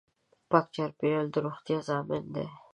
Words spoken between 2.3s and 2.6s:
دی.